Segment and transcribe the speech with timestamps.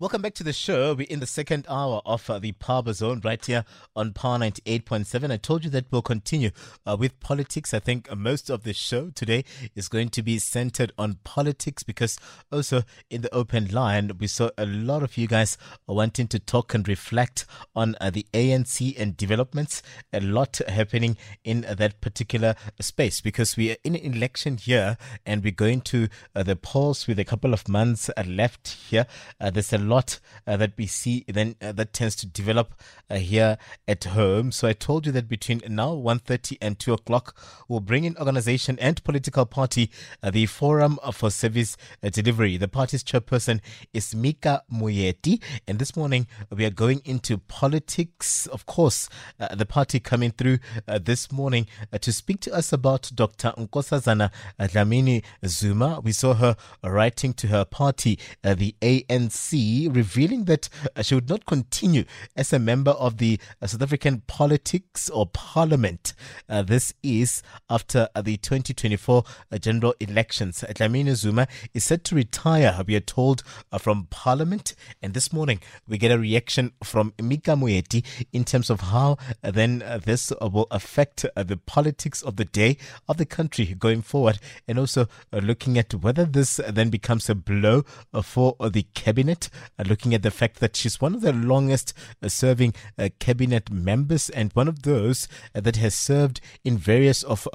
[0.00, 0.94] Welcome back to the show.
[0.94, 3.64] We're in the second hour of uh, the Power Zone right here
[3.96, 5.32] on Power 98.7.
[5.32, 6.52] I told you that we'll continue
[6.86, 7.74] uh, with politics.
[7.74, 9.44] I think uh, most of the show today
[9.74, 12.16] is going to be centered on politics because
[12.52, 15.58] also in the open line, we saw a lot of you guys
[15.88, 17.44] wanting to talk and reflect
[17.74, 19.82] on uh, the ANC and developments.
[20.12, 25.42] A lot happening in that particular space because we are in an election year and
[25.42, 26.06] we're going to
[26.36, 29.04] uh, the polls with a couple of months uh, left here.
[29.40, 32.74] there's a lot uh, that we see then uh, that tends to develop
[33.10, 34.52] uh, here at home.
[34.52, 37.36] So I told you that between now 1.30 and 2 o'clock,
[37.68, 39.90] we'll bring in organization and political party
[40.22, 42.56] uh, the Forum for Service uh, Delivery.
[42.56, 43.60] The party's chairperson
[43.92, 45.42] is Mika Moeti.
[45.66, 48.46] And this morning, we are going into politics.
[48.46, 49.08] Of course,
[49.40, 50.58] uh, the party coming through
[51.00, 51.66] this morning
[52.00, 53.52] to speak to us about Dr.
[53.56, 56.00] Nkosazana Dlamini Zuma.
[56.00, 61.46] We saw her writing to her party, the ANC, revealing that uh, she would not
[61.46, 66.14] continue as a member of the uh, South African politics or parliament.
[66.48, 69.22] Uh, this is after the 2024
[69.60, 70.64] general elections.
[70.74, 73.42] Dlamini Zuma is set to retire, we are told,
[73.78, 74.74] from parliament.
[75.00, 79.84] And this morning, we get a reaction from Mika Moeti in terms of how then
[80.04, 82.78] this will affect the politics of the day
[83.08, 84.38] of the country going forward.
[84.66, 87.82] And also looking at whether this then becomes a blow
[88.22, 91.92] for the cabinet uh, looking at the fact that she's one of the longest
[92.22, 97.46] uh, serving uh, cabinet members and one of those that has served in various of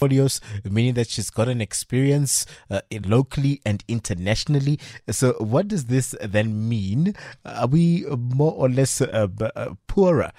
[0.00, 4.78] portfolios, meaning that she's got an experience uh, locally and internationally.
[5.10, 7.14] So, what does this then mean?
[7.44, 10.32] Are we more or less uh, uh, poorer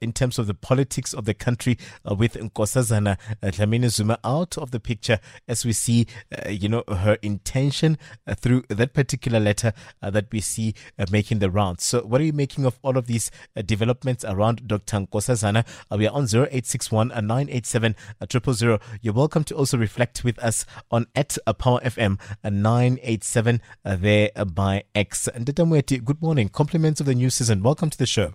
[0.00, 4.80] in terms of the politics of the country with Nkosazana Dlamini Zuma out of the
[4.80, 6.06] picture as we see,
[6.48, 7.98] you know, her intention
[8.36, 11.84] through that particular letter that we see uh, making the rounds.
[11.84, 14.98] So, what are you making of all of these uh, developments around Dr.
[15.00, 15.66] Nkosazana?
[15.90, 17.96] Uh, we are on 0861 uh, 987
[18.30, 18.78] 000.
[19.08, 24.30] You're welcome to also reflect with us on at Power FM uh, 987 uh, there
[24.44, 25.26] by X.
[25.28, 26.50] And Tatamweti, good morning.
[26.50, 27.62] Compliments of the new season.
[27.62, 28.34] Welcome to the show.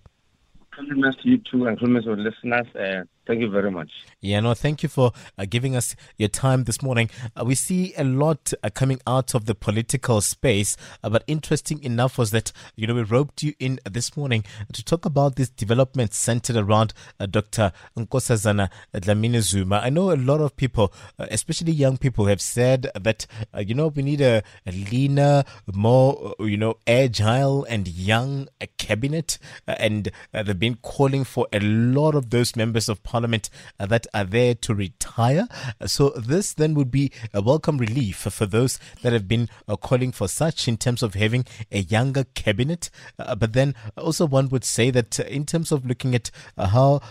[0.75, 2.67] Compliments to you too, and compliments to listeners.
[2.75, 3.89] Uh, Thank you very much.
[4.19, 7.09] Yeah, no, thank you for uh, giving us your time this morning.
[7.39, 11.81] Uh, we see a lot uh, coming out of the political space, uh, but interesting
[11.83, 15.49] enough was that, you know, we roped you in this morning to talk about this
[15.49, 17.71] development centered around uh, Dr.
[17.97, 19.77] Nkosazana Dlamini Zuma.
[19.77, 23.25] I know a lot of people, especially young people, have said that,
[23.57, 29.37] you know, we need a, a leaner, more, you know, agile and young cabinet.
[29.65, 33.49] and they've been calling for a lot of those members of Parliament
[33.81, 35.45] uh, that are there to retire.
[35.85, 40.13] So this then would be a welcome relief for those that have been uh, calling
[40.13, 42.89] for such in terms of having a younger cabinet.
[43.19, 47.01] Uh, but then also one would say that in terms of looking at how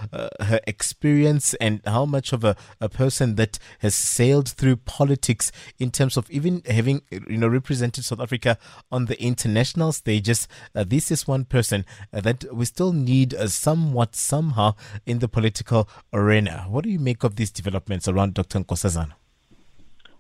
[0.41, 5.91] her experience and how much of a, a person that has sailed through politics in
[5.91, 8.57] terms of even having you know represented South Africa
[8.91, 13.42] on the international stages, uh, this is one person uh, that we still need uh,
[13.49, 14.75] somewhat somehow
[15.07, 16.67] in the political arena.
[16.69, 18.61] What do you make of these developments around Dr.
[18.61, 19.13] Nkosazana?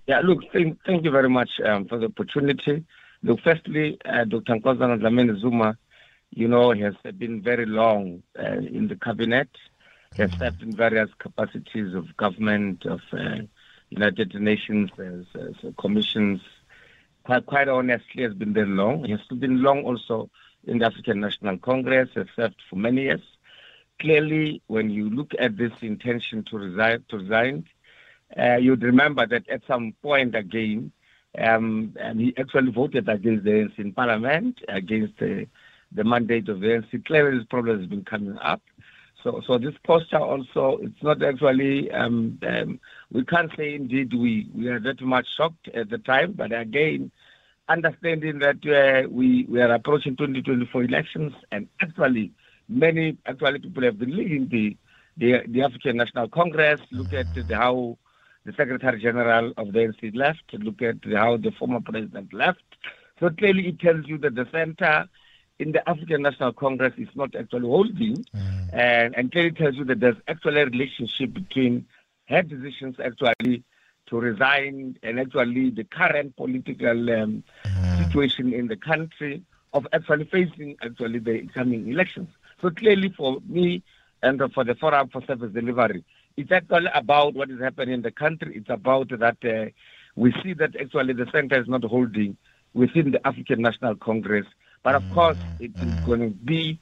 [0.06, 2.84] Yeah, look, thank, thank you very much um, for the opportunity.
[3.22, 4.54] Look, firstly, uh, Dr.
[4.56, 5.76] Nkosazana Dlamini Zuma,
[6.30, 9.48] you know, has been very long uh, in the cabinet,
[10.16, 10.40] has mm-hmm.
[10.40, 13.36] served in various capacities of government, of uh,
[13.90, 16.40] United Nations, as, as commissions.
[17.24, 19.04] Quite, quite honestly, has been very long.
[19.04, 20.30] He has been long also
[20.64, 23.20] in the African National Congress, has served for many years
[24.02, 27.64] clearly, when you look at this intention to resign, to resign,
[28.36, 30.90] uh, you'd remember that at some point again,
[31.38, 35.46] um, he actually voted against the ANC in Parliament, against the,
[35.92, 37.04] the mandate of the ANC.
[37.06, 38.60] Clearly, this problem has been coming up.
[39.22, 42.80] So, so this posture also, it's not actually, um, um,
[43.12, 47.12] we can't say indeed we, we are that much shocked at the time, but again,
[47.72, 52.32] understanding that uh, we, we are approaching 2024 elections and actually
[52.68, 54.76] many actually people have been leaving the,
[55.16, 57.96] the, the African National Congress, look at the, how
[58.44, 62.62] the Secretary General of the ANC left, look at the, how the former president left.
[63.18, 65.08] So clearly it tells you that the center
[65.58, 68.74] in the African National Congress is not actually holding, mm.
[68.74, 71.86] and, and clearly tells you that there's actually a relationship between
[72.28, 73.64] her decisions actually
[74.06, 77.98] to resign and actually the current political um, mm.
[78.04, 82.28] situation in the country of actually facing actually the coming elections.
[82.60, 83.82] So clearly for me
[84.22, 86.04] and for the Forum for Service Delivery,
[86.36, 88.56] it's actually about what is happening in the country.
[88.56, 89.70] It's about that uh,
[90.14, 92.36] we see that actually the center is not holding
[92.74, 94.46] within the African National Congress.
[94.82, 96.06] But of course, it is mm.
[96.06, 96.80] going to be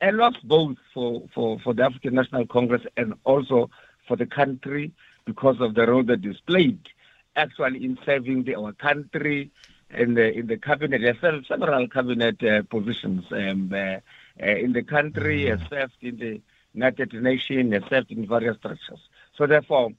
[0.00, 3.70] a loss both for, for, for the African National Congress and also
[4.06, 4.92] for the country
[5.24, 6.80] because of the role that is played
[7.36, 9.50] actually in serving the, our country
[9.90, 11.00] in the in the cabinet.
[11.20, 14.00] There are several cabinet uh, positions um, uh, uh,
[14.38, 15.68] in the country, mm.
[15.68, 16.40] served in the
[16.74, 19.00] United Nations, served in various structures.
[19.36, 19.90] So therefore,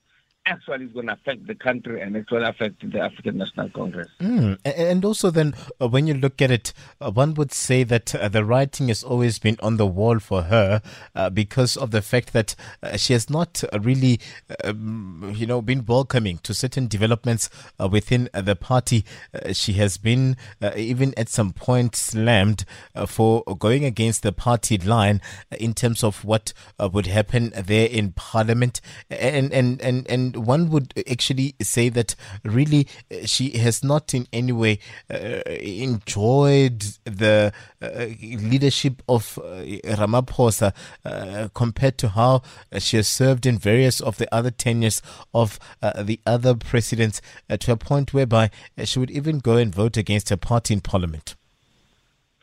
[0.45, 4.09] actually is going to affect the country and actually affect the African National Congress.
[4.19, 4.59] Mm.
[4.65, 8.27] And also, then, uh, when you look at it, uh, one would say that uh,
[8.27, 10.81] the writing has always been on the wall for her
[11.15, 14.19] uh, because of the fact that uh, she has not really,
[14.63, 17.49] um, you know, been welcoming to certain developments
[17.79, 19.05] uh, within the party.
[19.53, 20.35] she has been,
[20.75, 22.65] even at some point, slammed
[23.07, 25.21] for going against the party line
[25.57, 30.93] in terms of what would happen there in Parliament, and and and and one would
[31.09, 34.79] actually say that really uh, she has not in any way
[35.11, 37.51] uh, enjoyed the
[37.81, 39.63] uh, leadership of uh,
[39.95, 40.73] Ramaphosa
[41.05, 42.41] uh, compared to how
[42.79, 45.01] she has served in various of the other tenures
[45.33, 47.21] of uh, the other presidents
[47.59, 48.49] to a point whereby
[48.83, 51.35] she would even go and vote against her party in parliament.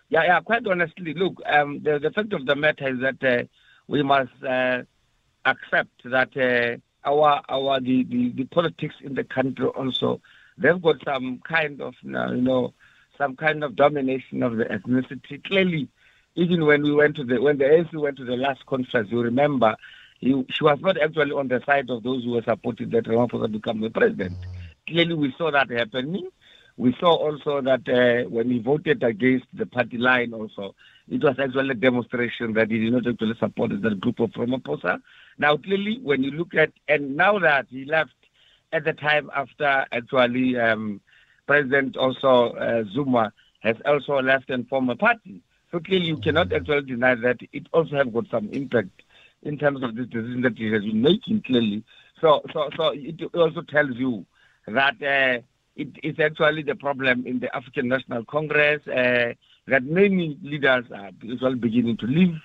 [0.09, 3.49] Yeah, yeah, quite honestly, look, um, the, the fact of the matter is that
[3.87, 4.33] we must
[5.45, 10.21] accept that our our the, the, the politics in the country also
[10.59, 12.73] they've got some kind of you know
[13.21, 15.45] some kind of domination of the ethnicity.
[15.45, 15.89] Clearly,
[16.37, 19.21] even when we went to the when the ANC went to the last conference, you
[19.21, 19.77] remember
[20.19, 23.53] he, she was not actually on the side of those who were supporting that Ramaphosa
[23.53, 24.37] become the president.
[24.89, 26.29] Clearly, we saw that happening.
[26.77, 30.75] We saw also that uh, when he voted against the party line, also
[31.11, 35.01] it was actually a demonstration that he did not actually support that group of Ramaphosa.
[35.41, 38.13] Now, clearly, when you look at, and now that he left
[38.73, 41.01] at the time after actually um,
[41.47, 45.41] President also uh, Zuma has also left and formed a party.
[45.73, 49.03] So clearly, you cannot actually deny that it also has got some impact
[49.43, 51.41] in terms of this decision that he has been making.
[51.41, 51.85] Clearly,
[52.21, 54.27] so so so it also tells you
[54.67, 55.41] that uh,
[55.75, 59.33] it is actually the problem in the African National Congress uh,
[59.69, 62.37] that many leaders are actually beginning to leave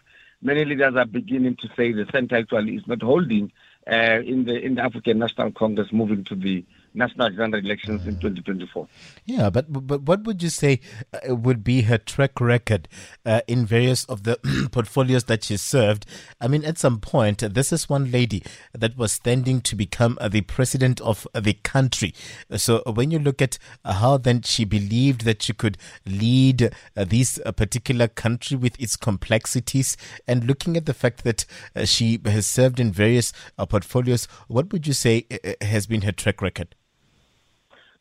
[0.42, 3.52] many leaders are beginning to say the center actually is not holding
[3.92, 6.64] uh, in the in the African National Congress moving to the
[6.96, 8.88] national general elections in 2024.
[9.26, 10.80] Yeah, but but what would you say
[11.14, 12.88] uh, would be her track record
[13.26, 14.38] uh, in various of the
[14.72, 16.06] portfolios that she served?
[16.40, 18.44] I mean, at some point, this is one lady
[18.74, 22.14] that was standing to become uh, the president of the country.
[22.56, 27.04] So when you look at uh, how then she believed that she could lead uh,
[27.04, 29.98] this uh, particular country with its complexities,
[30.28, 31.46] and looking at the fact that
[31.84, 33.34] she has served in various
[33.70, 35.26] portfolios, what would you say
[35.62, 36.76] has been her track record?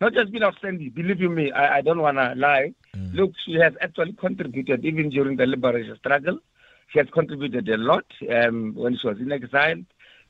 [0.01, 0.91] Not just been outstanding.
[0.91, 2.75] Believe you me, I, I don't want to lie.
[2.97, 3.15] Mm.
[3.15, 6.39] Look, she has actually contributed even during the liberation struggle.
[6.89, 9.83] She has contributed a lot um, when she was in exile.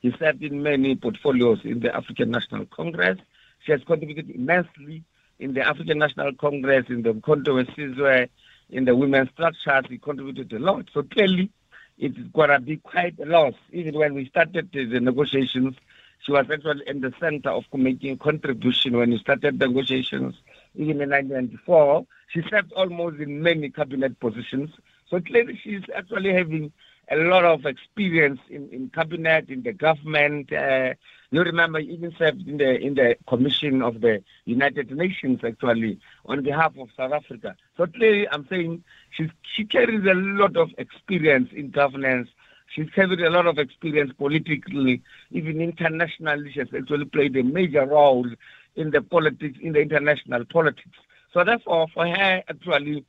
[0.03, 3.19] She served in many portfolios in the African National Congress.
[3.65, 5.03] She has contributed immensely
[5.39, 8.29] in the African National Congress, in the Umkhonto Sizwe,
[8.71, 9.85] in the women's structures.
[9.89, 10.87] She contributed a lot.
[10.93, 11.51] So clearly,
[11.99, 13.55] it's going to be quite a loss.
[13.73, 15.77] Even when we started the negotiations,
[16.25, 20.35] she was actually in the center of making a contribution when we started negotiations.
[20.75, 24.71] In 1994, she served almost in many cabinet positions.
[25.11, 26.73] So clearly, she's actually having
[27.11, 30.51] a lot of experience in, in cabinet, in the government.
[30.53, 30.95] Uh,
[31.31, 36.43] you remember, even served in the in the Commission of the United Nations, actually, on
[36.43, 37.55] behalf of South Africa.
[37.77, 42.29] So clearly, I'm saying she she carries a lot of experience in governance
[42.75, 45.01] She's carried a lot of experience politically,
[45.31, 46.51] even internationally.
[46.53, 48.27] She has actually played a major role
[48.75, 50.99] in the politics, in the international politics.
[51.33, 53.05] So therefore, for her actually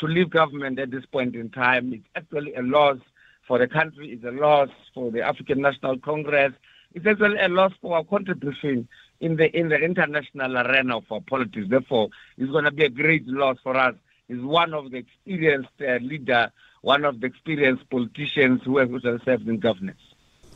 [0.00, 2.98] to leave government at this point in time, it's actually a loss
[3.48, 6.52] for the country, it's a loss for the African National Congress,
[6.92, 8.86] it's actually a loss for our contribution
[9.20, 11.66] in the in the international arena for politics.
[11.70, 13.94] Therefore, it's going to be a great loss for us.
[14.28, 16.52] He's one of the experienced uh, leader
[16.82, 18.90] one of the experienced politicians who have
[19.24, 20.00] served in governance.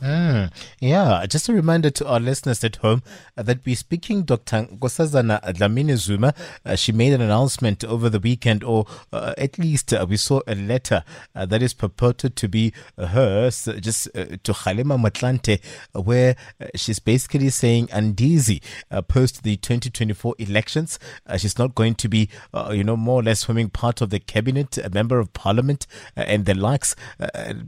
[0.01, 3.03] Mm, yeah, just a reminder to our listeners at home
[3.37, 4.63] uh, that we're speaking Dr.
[4.63, 6.33] Nkosazana Dlamini Zuma.
[6.65, 10.41] Uh, she made an announcement over the weekend, or uh, at least uh, we saw
[10.47, 11.03] a letter
[11.35, 15.61] uh, that is purported to be hers, just uh, to Kgalema Motlanthe,
[15.93, 16.35] where
[16.75, 18.59] she's basically saying Andizi
[19.07, 20.97] post the 2024 elections.
[21.37, 22.27] she's not going to be,
[22.71, 26.45] you know, more or less forming part of the cabinet, a member of parliament, and
[26.45, 26.95] the likes,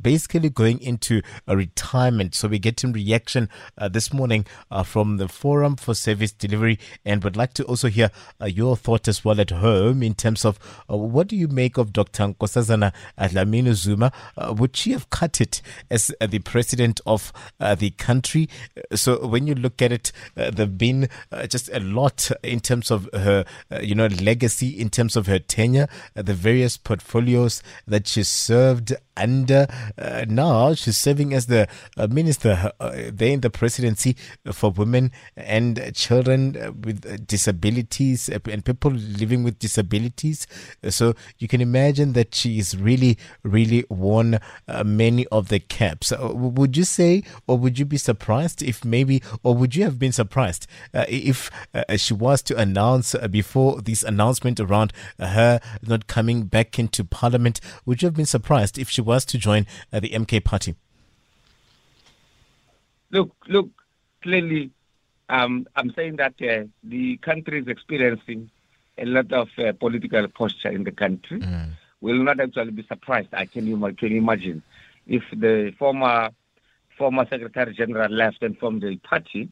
[0.02, 5.28] basically going into a retirement so we're getting reaction uh, this morning uh, from the
[5.28, 8.12] Forum for Service Delivery, and would like to also hear
[8.42, 11.78] uh, your thought as well at home in terms of uh, what do you make
[11.78, 12.24] of Dr.
[12.24, 14.12] Nkosazana Dlamini Zuma?
[14.38, 17.34] Uh, would she have cut it as uh, the president of
[17.80, 18.50] the country?
[18.94, 21.10] So when you look at it, there've been
[21.48, 23.46] just a lot in terms of her,
[23.82, 29.68] you know, legacy, in terms of her tenure, the various portfolios that she served under.
[30.28, 31.68] now she's serving as the
[32.10, 34.16] Minister, uh, there in the presidency
[34.52, 36.54] for women and children
[36.84, 40.48] with disabilities and people living with disabilities.
[40.90, 46.12] So you can imagine that she is really, really worn uh, many of the caps.
[46.12, 50.00] Uh, would you say, or would you be surprised if maybe, or would you have
[50.00, 55.60] been surprised uh, if uh, she was to announce uh, before this announcement around her
[55.82, 57.60] not coming back into parliament?
[57.86, 60.76] Would you have been surprised if she was to join the MK party?
[63.12, 63.70] Look, look,
[64.22, 64.72] clearly,
[65.30, 68.50] um, I'm saying that uh, the country is experiencing
[68.98, 71.40] a lot of uh, political posture in the country.
[71.40, 71.72] Mm.
[72.02, 73.30] Will not actually be surprised.
[73.34, 74.64] I can, can imagine
[75.08, 76.30] if the former
[76.98, 79.50] former Secretary General left and formed a party,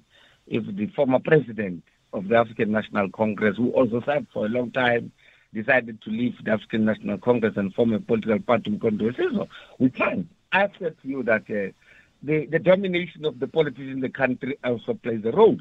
[0.48, 4.72] if the former president of the African National Congress, who also served for a long
[4.72, 5.12] time,
[5.54, 9.48] decided to leave the African National Congress and form a political party, can so.
[9.80, 10.30] We can.
[10.52, 11.72] I said to you that uh,
[12.24, 15.58] the, the domination of the politics in the country also plays a role.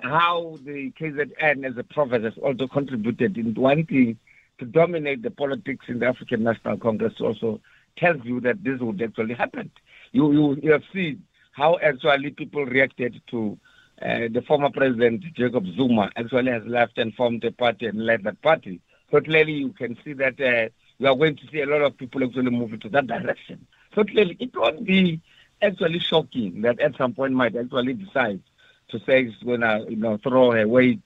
[0.00, 4.18] How the KZN as a province has also contributed in wanting
[4.58, 7.60] to dominate the politics in the African National Congress also
[7.96, 9.70] tells you that this would actually happen.
[10.12, 13.58] You, you, you have seen how actually people reacted to
[14.02, 18.24] uh, the former president Jacob Zuma actually has left and formed a party and led
[18.24, 18.80] that party.
[19.10, 21.96] So clearly you can see that uh, you are going to see a lot of
[21.96, 23.66] people actually move into that direction.
[23.94, 25.20] So clearly it won't be
[25.62, 28.42] actually shocking that at some point might actually decide
[28.90, 31.02] to say it's going to you know throw her weight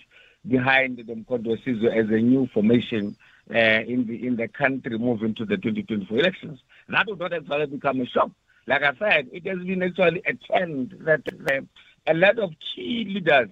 [0.46, 3.16] behind the Mkondo Sizwe as a new formation
[3.50, 6.60] uh, in the in the country moving to the 2024 elections.
[6.88, 8.30] That would not actually become a shock.
[8.66, 11.60] Like I said, it has been actually a trend that uh,
[12.06, 13.48] a lot of key leaders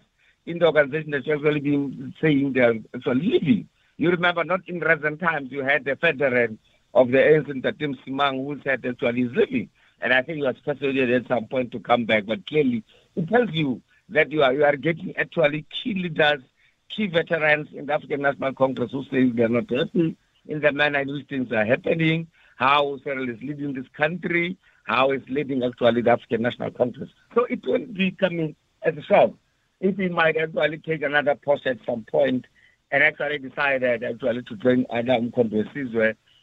[0.46, 3.68] in the organization have actually been saying they're actually leaving.
[3.98, 6.56] You remember, not in recent times, you had the federal
[6.94, 9.68] of the ANC, Tim Simang, who said actually he's leaving.
[10.00, 12.24] And I think he was persuaded at some point to come back.
[12.24, 12.84] But clearly,
[13.16, 16.42] it tells you that you are you are getting actually key leaders,
[16.88, 20.72] key veterans in the African National Congress who say they are not happy in the
[20.72, 25.64] manner in which things are happening, how Cyril is leading this country, how he's leading
[25.64, 27.10] actually the African National Congress.
[27.34, 29.32] So it will be coming as a shock
[29.80, 32.46] if he might actually take another post at some point
[32.90, 35.66] and actually decided actually to join Adam Kondwe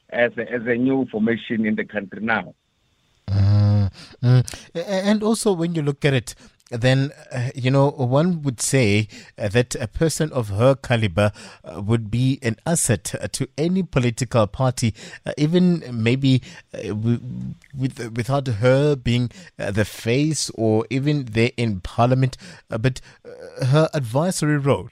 [0.10, 2.54] as a, as a new formation in the country now.
[3.30, 3.92] Mm.
[4.76, 6.36] And also, when you look at it,
[6.72, 9.08] then uh, you know one would say
[9.38, 11.32] uh, that a person of her caliber
[11.64, 14.94] uh, would be an asset uh, to any political party
[15.26, 16.42] uh, even maybe
[16.74, 22.36] with, without her being the face or even there in parliament
[22.68, 23.00] but
[23.68, 24.90] her advisory role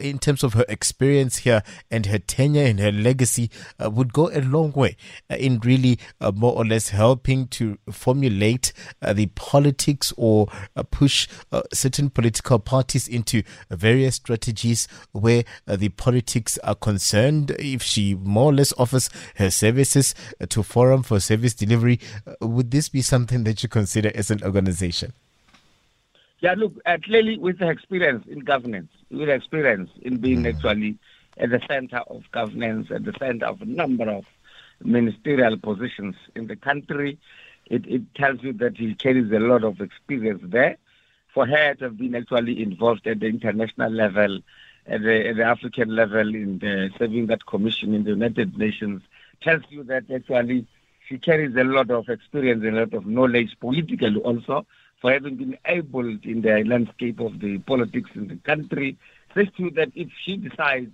[0.00, 3.50] in terms of her experience here and her tenure and her legacy
[3.80, 4.96] would go a long way
[5.30, 5.98] in really
[6.34, 10.48] more or less helping to formulate the politics or
[10.90, 17.52] push push uh, certain political parties into various strategies where uh, the politics are concerned.
[17.58, 22.46] If she more or less offers her services uh, to Forum for Service Delivery, uh,
[22.46, 25.12] would this be something that you consider as an organization?
[26.40, 30.54] Yeah, look, uh, clearly with the experience in governance, with experience in being mm.
[30.54, 30.98] actually
[31.38, 34.24] at the center of governance, at the center of a number of
[34.82, 37.18] ministerial positions in the country,
[37.66, 40.76] it, it tells you that he carries a lot of experience there
[41.34, 44.38] for her to have been actually involved at the international level,
[44.86, 49.02] at the, at the African level, in the, serving that commission in the United Nations,
[49.42, 50.66] tells you that actually
[51.08, 54.64] she carries a lot of experience and a lot of knowledge politically also
[55.00, 58.96] for having been able in the landscape of the politics in the country.
[59.34, 60.90] Says to you that if she decides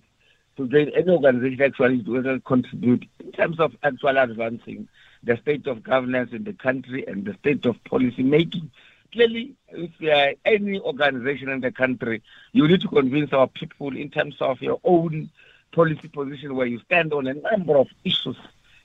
[0.57, 4.89] to join any organization actually to contribute in terms of actually advancing
[5.23, 8.71] the state of governance in the country and the state of policy making,
[9.13, 14.11] clearly, if uh, any organization in the country, you need to convince our people in
[14.11, 15.31] terms of your own
[15.73, 18.37] policy position where you stand on a number of issues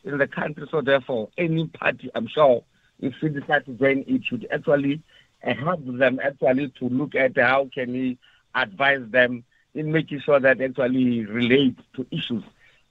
[0.03, 0.67] in the country.
[0.70, 2.63] So therefore, any party, I'm sure,
[3.00, 5.01] if we decide to join it, should actually
[5.46, 8.17] uh, help them actually to look at how can we
[8.53, 12.44] advise them in making sure that actually relate to issues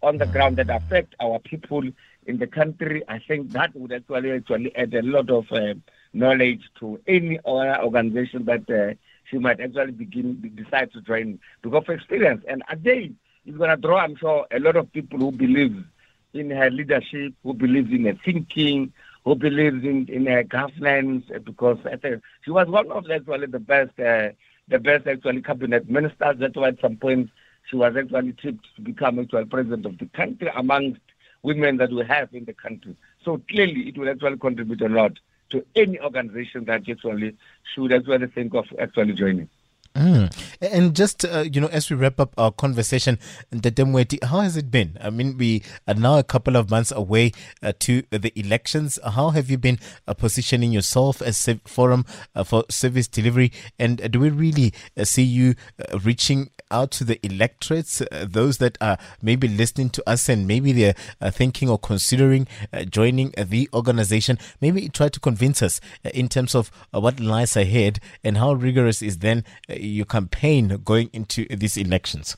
[0.04, 1.82] on the ground that affect our people
[2.26, 3.02] in the country.
[3.08, 5.74] I think that would actually actually add a lot of uh,
[6.12, 8.94] knowledge to any other organization that uh,
[9.30, 12.44] she might actually begin decide to join because of experience.
[12.48, 15.84] And again, it's going to draw, I'm sure, a lot of people who believe
[16.32, 18.92] in her leadership, who believe in her thinking,
[19.24, 23.58] who believes in, in her governance, because I think she was one of actually the
[23.58, 24.30] best, uh,
[24.68, 26.36] the best actually cabinet ministers.
[26.38, 27.30] That's why at some point
[27.68, 31.00] she was actually tipped to become actual president of the country amongst
[31.42, 32.96] women that we have in the country.
[33.24, 35.12] So clearly, it will actually contribute a lot
[35.50, 37.36] to any organization that actually
[37.74, 39.48] should actually think of actually joining.
[39.96, 40.34] Mm.
[40.60, 43.16] And just, uh, you know, as we wrap up our conversation,
[43.52, 44.98] Ndedemweti, how has it been?
[45.00, 47.30] I mean, we are now a couple of months away
[47.62, 48.98] uh, to the elections.
[49.04, 53.52] How have you been uh, positioning yourself as a forum uh, for service delivery?
[53.78, 58.76] And do we really uh, see you uh, reaching out to the electorates, those that
[58.80, 60.94] are maybe listening to us and maybe they're
[61.30, 62.48] thinking or considering
[62.90, 64.38] joining the organization?
[64.60, 69.18] Maybe try to convince us in terms of what lies ahead and how rigorous is
[69.18, 69.44] then
[69.86, 72.36] your campaign going into these elections?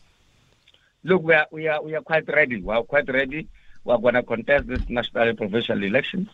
[1.04, 2.60] Look, we are we are we are quite ready.
[2.60, 3.48] We are quite ready.
[3.84, 6.28] We are going to contest this national and provincial elections.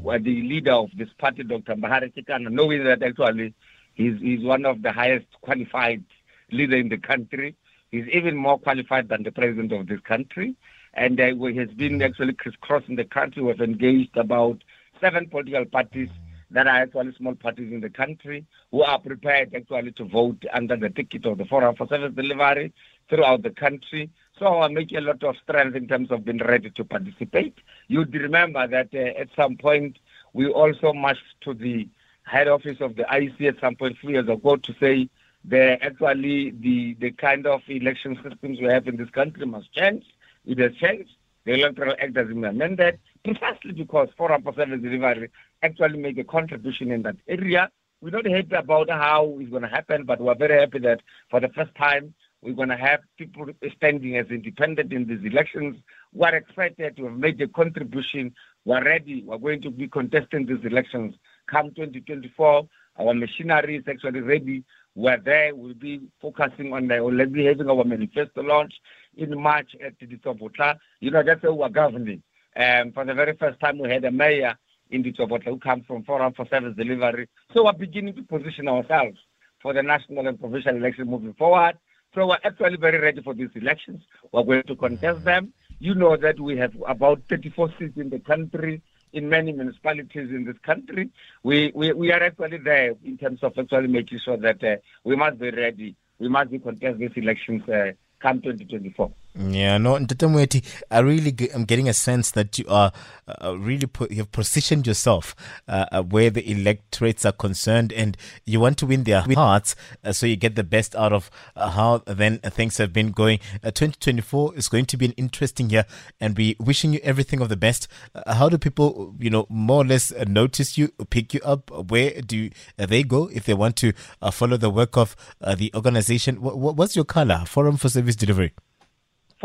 [0.00, 1.76] Where the leader of this party, Dr.
[1.76, 3.54] Mbahare Kekana, knowing that actually
[3.94, 6.02] he's, he's one of the highest qualified
[6.50, 7.54] leader in the country.
[7.90, 10.56] He's even more qualified than the president of this country.
[10.94, 13.42] And uh, he has been actually crisscrossing the country.
[13.42, 14.62] We've engaged about
[15.00, 16.08] seven political parties
[16.50, 20.76] that are actually small parties in the country who are prepared actually to vote under
[20.76, 22.72] the ticket of the Forum for Service Delivery
[23.08, 24.10] throughout the country.
[24.38, 27.54] So I'm making a lot of strength in terms of being ready to participate.
[27.88, 29.98] You'd remember that uh, at some point
[30.32, 31.88] we also marched to the
[32.22, 35.08] head office of the IEC at some point three years ago to say
[35.46, 40.04] that actually the, the kind of election systems we have in this country must change.
[40.44, 41.10] It has changed.
[41.44, 45.30] The Electoral Act has been amended precisely because Forum for Service Delivery
[45.62, 47.70] actually make a contribution in that area.
[48.00, 51.00] We're not happy about how it's going to happen, but we're very happy that
[51.30, 55.76] for the first time we're going to have people standing as independent in these elections.
[56.12, 58.34] We're excited to have made a contribution.
[58.64, 59.24] We're ready.
[59.24, 61.14] We're going to be contesting these elections
[61.50, 62.68] come 2024.
[62.98, 64.64] Our machinery is actually ready.
[64.94, 65.54] We're there.
[65.54, 68.74] We'll be focusing on the, we'll be having our manifesto launch
[69.16, 70.76] in March at the Ditsobotla.
[71.00, 72.22] You know, that's how we're governing.
[72.56, 74.56] Um, for the very first time, we had a mayor
[74.90, 77.28] in Ditsobotla who comes from Forum for Service Delivery.
[77.54, 79.18] So we're beginning to position ourselves
[79.62, 81.78] for the national and provincial election moving forward.
[82.14, 84.02] So we're actually very ready for these elections.
[84.32, 85.52] We're going to contest them.
[85.78, 88.80] You know that we have about 34 seats in the country,
[89.12, 91.10] in many municipalities in this country.
[91.42, 95.16] We, we, we are actually there in terms of actually making sure that uh, we
[95.16, 95.96] must be ready.
[96.18, 99.12] We must be contest these elections uh, come 2024.
[99.38, 102.90] Yeah, no, Ntate Moeti, I really I'm getting a sense that you are
[103.28, 105.36] uh, really you've positioned yourself
[105.68, 110.12] uh, uh, where the electorates are concerned and you want to win their hearts uh,
[110.12, 113.38] so you get the best out of uh, how then things have been going.
[113.62, 115.84] Uh, 2024 is going to be an interesting year
[116.18, 117.88] and we wishing you everything of the best.
[118.26, 121.70] how do people, you know, more or less notice you, pick you up?
[121.90, 123.92] Where do they go if they want to
[124.32, 125.14] follow the work of
[125.56, 126.36] the organization?
[126.36, 127.44] what's your color?
[127.46, 128.54] Forum for Service Delivery.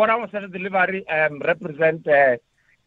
[0.02, 2.38] For our service delivery, um, represent uh,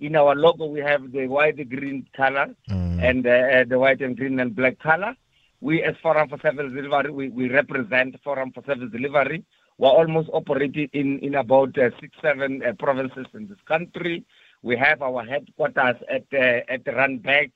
[0.01, 3.01] in our logo we have the white green color mm.
[3.09, 5.15] and uh, the white and green and black color.
[5.61, 9.45] We, as Forum for Service Delivery, we, we represent Forum for Service Delivery.
[9.79, 14.25] We're almost operating in, in about uh, six, seven uh, provinces in this country.
[14.63, 17.53] We have our headquarters at uh, at Randburg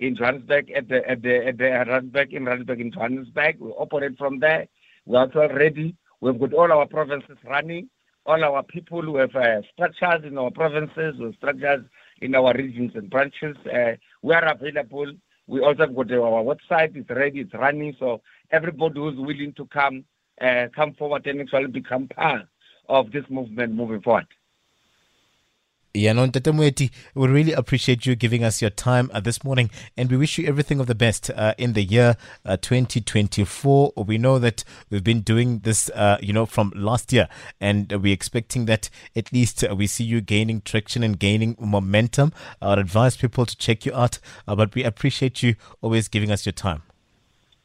[0.00, 3.60] in Johannesburg, at the at the at the Randburg in Randburg in Johannesburg.
[3.60, 4.68] We operate from there.
[5.04, 5.96] We're also ready.
[6.22, 7.90] We've got all our provinces running
[8.26, 11.84] all our people who have uh, structures in our provinces or structures
[12.20, 13.56] in our regions and branches.
[13.66, 15.12] Uh, we are available.
[15.46, 16.96] We also got our website.
[16.96, 17.40] It's ready.
[17.40, 17.96] It's running.
[17.98, 20.04] So everybody who's willing to come,
[20.40, 22.42] uh, come forward and actually become part
[22.88, 24.26] of this movement moving forward.
[25.94, 30.10] Yeah, no, Tatamweti, we really appreciate you giving us your time uh, this morning and
[30.10, 33.92] we wish you everything of the best uh, in the year uh, 2024.
[33.98, 37.28] We know that we've been doing this, uh, you know, from last year
[37.60, 42.32] and we're expecting that at least uh, we see you gaining traction and gaining momentum.
[42.62, 46.30] I would advise people to check you out, uh, but we appreciate you always giving
[46.30, 46.84] us your time.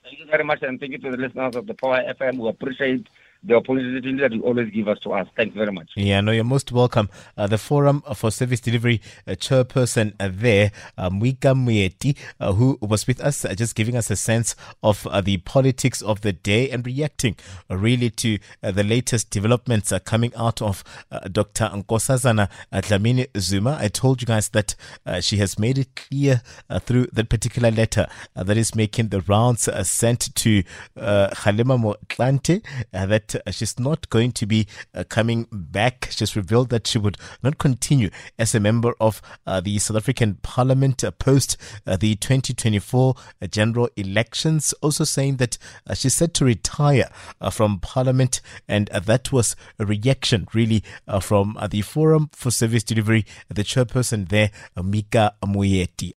[0.03, 2.49] Thank you very much, and thank you to the listeners of the Power FM We
[2.49, 3.07] appreciate
[3.47, 5.27] the opportunity that you always give us to us.
[5.35, 5.89] Thanks very much.
[5.95, 7.09] Yeah, no, you're most welcome.
[7.37, 10.71] Uh, the Forum for Service Delivery uh, chairperson uh, there,
[11.11, 15.21] Mika Moeti, uh, who was with us, uh, just giving us a sense of uh,
[15.21, 17.35] the politics of the day and reacting
[17.69, 20.83] really to the latest developments coming out of
[21.31, 21.65] Dr.
[21.65, 23.77] Nkosazana Dlamini Zuma.
[23.79, 24.75] I told you guys that
[25.21, 26.41] she has made it clear
[26.81, 30.63] through that particular letter that is making the rounds sent to
[30.97, 36.07] Kgalema Motlanthe that Uh, she's not going to be uh, coming back.
[36.11, 40.35] She's revealed that she would not continue as a member of uh, the South African
[40.41, 43.15] Parliament uh, post uh, the 2024
[43.49, 44.73] general elections.
[44.81, 45.57] Also saying that
[45.93, 47.09] she's set to retire
[47.51, 50.83] from Parliament, and that was a reaction really
[51.21, 56.16] from the Forum for Service Delivery, the chairperson there, Mika Moeti.